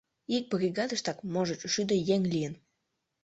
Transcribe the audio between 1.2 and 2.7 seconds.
можыч, шӱдӧ еҥ лийын.